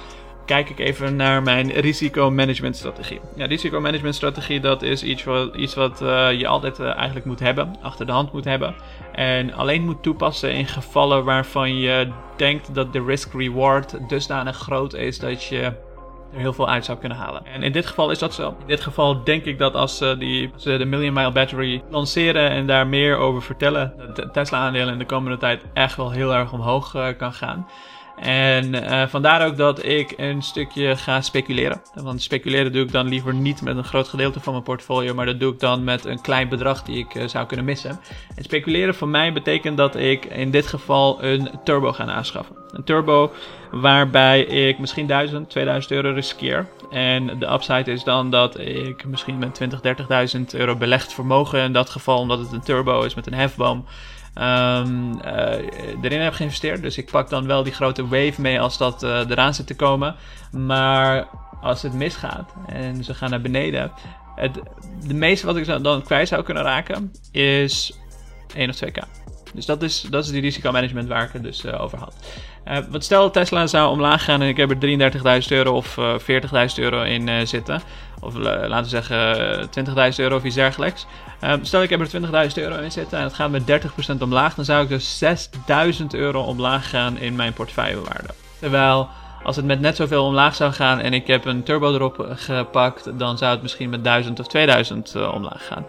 kijk 0.45 0.69
ik 0.69 0.79
even 0.79 1.15
naar 1.15 1.41
mijn 1.41 1.71
risicomanagementstrategie. 1.71 3.19
Ja, 3.35 3.45
risicomanagementstrategie 3.45 4.59
dat 4.59 4.81
is 4.81 5.03
iets 5.03 5.23
wat, 5.23 5.55
iets 5.55 5.73
wat 5.73 6.01
uh, 6.01 6.31
je 6.31 6.47
altijd 6.47 6.79
uh, 6.79 6.95
eigenlijk 6.95 7.25
moet 7.25 7.39
hebben, 7.39 7.75
achter 7.81 8.05
de 8.05 8.11
hand 8.11 8.31
moet 8.31 8.45
hebben. 8.45 8.75
En 9.11 9.53
alleen 9.53 9.83
moet 9.83 10.03
toepassen 10.03 10.53
in 10.53 10.67
gevallen 10.67 11.23
waarvan 11.23 11.77
je 11.77 12.11
denkt 12.35 12.73
dat 12.73 12.93
de 12.93 13.03
risk-reward 13.03 14.09
dusdanig 14.09 14.57
groot 14.57 14.93
is 14.93 15.19
dat 15.19 15.43
je 15.43 15.73
er 16.33 16.39
heel 16.39 16.53
veel 16.53 16.69
uit 16.69 16.85
zou 16.85 16.97
kunnen 16.97 17.17
halen. 17.17 17.45
En 17.45 17.63
in 17.63 17.71
dit 17.71 17.85
geval 17.85 18.11
is 18.11 18.19
dat 18.19 18.33
zo. 18.33 18.47
In 18.47 18.67
dit 18.67 18.81
geval 18.81 19.23
denk 19.23 19.45
ik 19.45 19.57
dat 19.57 19.73
als 19.73 19.97
ze, 19.97 20.15
die, 20.19 20.51
ze 20.55 20.77
de 20.77 20.85
Million 20.85 21.13
Mile 21.13 21.31
Battery 21.31 21.83
lanceren 21.89 22.49
en 22.49 22.67
daar 22.67 22.87
meer 22.87 23.17
over 23.17 23.41
vertellen, 23.41 23.93
dat 24.13 24.33
Tesla-aandeel 24.33 24.89
in 24.89 24.97
de 24.97 25.05
komende 25.05 25.37
tijd 25.37 25.63
echt 25.73 25.95
wel 25.95 26.11
heel 26.11 26.33
erg 26.33 26.53
omhoog 26.53 26.93
uh, 26.95 27.07
kan 27.17 27.33
gaan. 27.33 27.67
En 28.21 28.73
uh, 28.73 29.07
vandaar 29.07 29.45
ook 29.45 29.57
dat 29.57 29.85
ik 29.85 30.13
een 30.17 30.41
stukje 30.41 30.95
ga 30.95 31.21
speculeren. 31.21 31.81
Want 31.93 32.21
speculeren 32.21 32.71
doe 32.71 32.83
ik 32.83 32.91
dan 32.91 33.07
liever 33.07 33.33
niet 33.33 33.61
met 33.61 33.77
een 33.77 33.83
groot 33.83 34.07
gedeelte 34.07 34.39
van 34.39 34.53
mijn 34.53 34.65
portfolio, 34.65 35.13
maar 35.13 35.25
dat 35.25 35.39
doe 35.39 35.53
ik 35.53 35.59
dan 35.59 35.83
met 35.83 36.05
een 36.05 36.21
klein 36.21 36.49
bedrag 36.49 36.83
die 36.83 36.97
ik 36.97 37.15
uh, 37.15 37.27
zou 37.27 37.45
kunnen 37.45 37.65
missen. 37.65 37.99
En 38.35 38.43
speculeren 38.43 38.95
voor 38.95 39.07
mij 39.07 39.33
betekent 39.33 39.77
dat 39.77 39.95
ik 39.95 40.25
in 40.25 40.51
dit 40.51 40.67
geval 40.67 41.23
een 41.23 41.49
turbo 41.63 41.93
ga 41.93 42.05
aanschaffen. 42.05 42.55
Een 42.71 42.83
turbo 42.83 43.31
waarbij 43.71 44.41
ik 44.41 44.79
misschien 44.79 45.07
1000, 45.07 45.49
2000 45.49 45.93
euro 45.93 46.11
riskeer. 46.13 46.67
En 46.89 47.39
de 47.39 47.51
upside 47.51 47.91
is 47.91 48.03
dan 48.03 48.29
dat 48.31 48.59
ik 48.59 49.05
misschien 49.05 49.37
met 49.37 49.55
20, 49.55 49.79
30.000 50.37 50.41
euro 50.51 50.75
belegd 50.75 51.13
vermogen 51.13 51.63
in 51.63 51.73
dat 51.73 51.89
geval, 51.89 52.19
omdat 52.19 52.39
het 52.39 52.51
een 52.51 52.63
turbo 52.63 53.01
is 53.01 53.13
met 53.13 53.27
een 53.27 53.33
hefboom 53.33 53.85
um, 54.41 55.19
erin 56.01 56.21
heb 56.21 56.33
geïnvesteerd. 56.33 56.81
Dus 56.81 56.97
ik 56.97 57.11
pak 57.11 57.29
dan 57.29 57.45
wel 57.45 57.63
die 57.63 57.73
grote 57.73 58.07
wave 58.07 58.41
mee 58.41 58.61
als 58.61 58.77
dat 58.77 59.03
uh, 59.03 59.29
eraan 59.29 59.53
zit 59.53 59.67
te 59.67 59.75
komen. 59.75 60.15
Maar 60.51 61.27
als 61.61 61.81
het 61.81 61.93
misgaat 61.93 62.53
en 62.67 63.03
ze 63.03 63.13
gaan 63.13 63.29
naar 63.29 63.41
beneden. 63.41 63.91
Het, 64.35 64.59
de 65.07 65.13
meeste 65.13 65.45
wat 65.45 65.57
ik 65.57 65.83
dan 65.83 66.03
kwijt 66.03 66.27
zou 66.27 66.43
kunnen 66.43 66.63
raken 66.63 67.11
is 67.31 67.99
1 68.55 68.69
of 68.69 68.79
2k. 68.85 69.26
Dus 69.57 69.65
dat 69.65 69.81
is, 69.81 70.01
dat 70.09 70.23
is 70.23 70.31
die 70.31 70.41
risicomanagement 70.41 71.07
waar 71.07 71.23
ik 71.23 71.29
het 71.33 71.43
dus 71.43 71.65
uh, 71.65 71.81
over 71.81 71.97
had. 71.97 72.15
Uh, 72.67 72.77
wat 72.89 73.03
stel 73.03 73.31
Tesla 73.31 73.67
zou 73.67 73.91
omlaag 73.91 74.23
gaan 74.23 74.41
en 74.41 74.47
ik 74.47 74.57
heb 74.57 74.83
er 74.83 75.41
33.000 75.41 75.47
euro 75.47 75.75
of 75.75 75.97
uh, 75.97 76.13
40.000 76.19 76.27
euro 76.75 77.01
in 77.01 77.47
zitten. 77.47 77.81
Of 78.19 78.35
laten 78.35 78.81
we 78.81 78.89
zeggen 78.89 79.69
20.000 80.11 80.15
euro 80.15 80.35
of 80.35 80.43
iets 80.43 80.55
dergelijks. 80.55 81.05
stel 81.61 81.83
ik 81.83 81.89
heb 81.89 81.99
er 81.99 82.49
20.000 82.49 82.53
euro 82.55 82.77
in 82.81 82.91
zitten 82.91 83.17
en 83.17 83.23
het 83.23 83.33
gaat 83.33 83.51
met 83.51 83.81
30% 84.17 84.21
omlaag. 84.21 84.55
Dan 84.55 84.65
zou 84.65 84.83
ik 84.83 84.89
dus 84.89 85.23
6.000 85.99 86.05
euro 86.11 86.41
omlaag 86.41 86.89
gaan 86.89 87.17
in 87.17 87.35
mijn 87.35 87.53
portefeuillewaarde. 87.53 88.29
Terwijl 88.59 89.09
als 89.43 89.55
het 89.55 89.65
met 89.65 89.79
net 89.79 89.95
zoveel 89.95 90.25
omlaag 90.25 90.55
zou 90.55 90.71
gaan 90.71 90.99
en 90.99 91.13
ik 91.13 91.27
heb 91.27 91.45
een 91.45 91.63
turbo 91.63 91.93
erop 91.93 92.27
gepakt, 92.35 93.19
dan 93.19 93.37
zou 93.37 93.51
het 93.51 93.61
misschien 93.61 93.89
met 93.89 94.03
1000 94.03 94.39
of 94.39 94.47
2000 94.47 95.13
uh, 95.15 95.33
omlaag 95.33 95.67
gaan. 95.67 95.85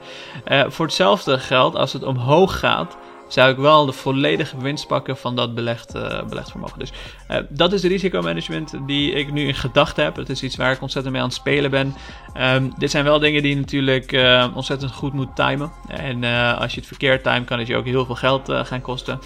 Voor 0.71 0.87
hetzelfde 0.87 1.39
geld, 1.39 1.77
als 1.77 1.93
het 1.93 2.03
omhoog 2.03 2.59
gaat, 2.59 2.97
zou 3.29 3.51
ik 3.51 3.57
wel 3.57 3.87
de 3.87 3.93
volledige 3.93 4.59
winst 4.59 4.87
pakken 4.87 5.17
van 5.17 5.37
dat 5.37 5.55
belegd, 5.55 5.93
belegd 6.29 6.51
vermogen. 6.51 6.79
Dus 6.79 6.93
uh, 7.31 7.37
dat 7.49 7.73
is 7.73 7.83
risicomanagement 7.83 8.75
die 8.87 9.13
ik 9.13 9.33
nu 9.33 9.47
in 9.47 9.55
gedachten 9.55 10.05
heb. 10.05 10.17
Het 10.17 10.29
is 10.29 10.43
iets 10.43 10.57
waar 10.57 10.73
ik 10.73 10.83
ontzettend 10.83 11.15
mee 11.15 11.23
aan 11.23 11.29
het 11.29 11.39
spelen 11.39 11.71
ben. 11.71 11.95
Um, 12.41 12.73
dit 12.79 12.91
zijn 12.91 13.05
wel 13.05 13.19
dingen 13.19 13.43
die 13.43 13.51
je 13.51 13.61
natuurlijk 13.61 14.13
uh, 14.13 14.47
ontzettend 14.55 14.93
goed 14.93 15.13
moet 15.13 15.37
timen. 15.37 15.73
En 15.89 16.25
als 16.59 16.73
je 16.73 16.79
het 16.79 16.89
verkeerd 16.89 17.23
timet, 17.23 17.45
kan 17.45 17.59
het 17.59 17.67
je 17.67 17.77
ook 17.77 17.85
heel 17.85 18.05
veel 18.05 18.15
geld 18.15 18.53
gaan 18.53 18.81
kosten. 18.81 19.19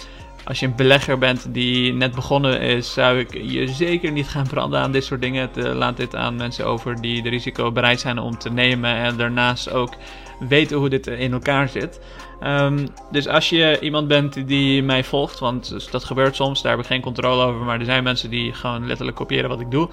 Als 0.45 0.59
je 0.59 0.65
een 0.65 0.75
belegger 0.75 1.17
bent 1.17 1.53
die 1.53 1.93
net 1.93 2.15
begonnen 2.15 2.59
is, 2.59 2.93
zou 2.93 3.19
ik 3.19 3.33
je 3.33 3.67
zeker 3.67 4.11
niet 4.11 4.27
gaan 4.27 4.47
branden 4.47 4.79
aan 4.79 4.91
dit 4.91 5.03
soort 5.03 5.21
dingen. 5.21 5.49
laat 5.55 5.97
dit 5.97 6.15
aan 6.15 6.35
mensen 6.35 6.65
over 6.65 7.01
die 7.01 7.21
de 7.21 7.29
risico 7.29 7.71
bereid 7.71 7.99
zijn 7.99 8.19
om 8.19 8.37
te 8.37 8.49
nemen 8.49 8.95
en 8.95 9.17
daarnaast 9.17 9.71
ook 9.71 9.93
weten 10.39 10.77
hoe 10.77 10.89
dit 10.89 11.07
in 11.07 11.33
elkaar 11.33 11.69
zit. 11.69 11.99
Um, 12.45 12.87
dus 13.11 13.27
als 13.27 13.49
je 13.49 13.79
iemand 13.79 14.07
bent 14.07 14.47
die 14.47 14.83
mij 14.83 15.03
volgt, 15.03 15.39
want 15.39 15.91
dat 15.91 16.03
gebeurt 16.03 16.35
soms, 16.35 16.61
daar 16.61 16.71
heb 16.71 16.81
ik 16.81 16.87
geen 16.87 17.01
controle 17.01 17.43
over, 17.43 17.65
maar 17.65 17.79
er 17.79 17.85
zijn 17.85 18.03
mensen 18.03 18.29
die 18.29 18.53
gewoon 18.53 18.87
letterlijk 18.87 19.17
kopiëren 19.17 19.49
wat 19.49 19.59
ik 19.59 19.71
doe. 19.71 19.89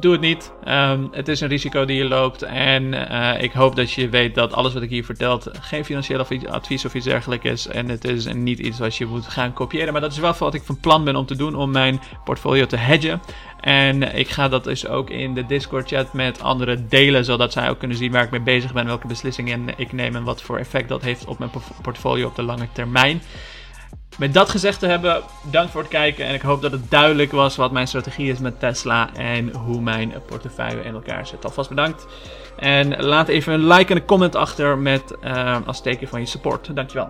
Doe 0.00 0.12
het 0.12 0.20
niet. 0.20 0.52
Um, 0.68 1.08
het 1.12 1.28
is 1.28 1.40
een 1.40 1.48
risico 1.48 1.84
die 1.84 1.96
je 1.96 2.04
loopt. 2.04 2.42
En 2.42 2.82
uh, 2.92 3.42
ik 3.42 3.52
hoop 3.52 3.76
dat 3.76 3.92
je 3.92 4.08
weet 4.08 4.34
dat 4.34 4.52
alles 4.52 4.72
wat 4.72 4.82
ik 4.82 4.90
hier 4.90 5.04
vertelt 5.04 5.50
geen 5.60 5.84
financieel 5.84 6.26
advies 6.48 6.84
of 6.84 6.94
iets 6.94 7.04
dergelijks 7.04 7.44
is. 7.44 7.66
En 7.66 7.88
het 7.88 8.04
is 8.04 8.32
niet 8.32 8.58
iets 8.58 8.78
wat 8.78 8.96
je 8.96 9.06
moet 9.06 9.26
gaan 9.26 9.52
kopiëren. 9.52 9.92
Maar 9.92 10.02
dat 10.02 10.12
is 10.12 10.18
wel 10.18 10.34
wat 10.38 10.54
ik 10.54 10.62
van 10.62 10.80
plan 10.80 11.04
ben 11.04 11.16
om 11.16 11.26
te 11.26 11.36
doen 11.36 11.54
om 11.54 11.70
mijn 11.70 12.00
portfolio 12.24 12.66
te 12.66 12.76
hedgen. 12.76 13.20
En 13.60 14.16
ik 14.16 14.28
ga 14.28 14.48
dat 14.48 14.64
dus 14.64 14.86
ook 14.86 15.10
in 15.10 15.34
de 15.34 15.46
Discord 15.46 15.88
chat 15.88 16.12
met 16.12 16.42
anderen 16.42 16.88
delen, 16.88 17.24
zodat 17.24 17.52
zij 17.52 17.70
ook 17.70 17.78
kunnen 17.78 17.96
zien 17.96 18.12
waar 18.12 18.24
ik 18.24 18.30
mee 18.30 18.40
bezig 18.40 18.72
ben, 18.72 18.86
welke 18.86 19.06
beslissingen 19.06 19.68
ik 19.76 19.92
neem 19.92 20.16
en 20.16 20.24
wat 20.24 20.42
voor 20.42 20.58
effect 20.58 20.88
dat 20.88 21.02
heeft 21.02 21.24
op 21.24 21.38
mijn 21.38 21.50
portfolio 21.82 22.26
op 22.26 22.36
de 22.36 22.42
lange 22.42 22.68
termijn. 22.72 23.22
Met 24.18 24.34
dat 24.34 24.48
gezegd 24.48 24.78
te 24.78 24.86
hebben, 24.86 25.22
dank 25.42 25.70
voor 25.70 25.80
het 25.80 25.90
kijken 25.90 26.26
en 26.26 26.34
ik 26.34 26.40
hoop 26.42 26.62
dat 26.62 26.72
het 26.72 26.90
duidelijk 26.90 27.32
was 27.32 27.56
wat 27.56 27.72
mijn 27.72 27.88
strategie 27.88 28.32
is 28.32 28.38
met 28.38 28.60
Tesla 28.60 29.14
en 29.14 29.52
hoe 29.54 29.80
mijn 29.80 30.14
portefeuille 30.26 30.82
in 30.82 30.94
elkaar 30.94 31.26
zit. 31.26 31.44
Alvast 31.44 31.68
bedankt 31.68 32.06
en 32.56 33.04
laat 33.04 33.28
even 33.28 33.52
een 33.52 33.66
like 33.66 33.90
en 33.90 33.96
een 33.96 34.04
comment 34.04 34.34
achter 34.34 34.78
met 34.78 35.14
als 35.66 35.82
teken 35.82 36.08
van 36.08 36.20
je 36.20 36.26
support. 36.26 36.76
Dankjewel. 36.76 37.08